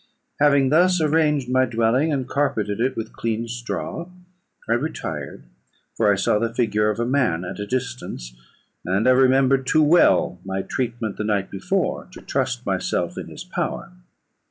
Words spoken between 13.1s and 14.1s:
in his power.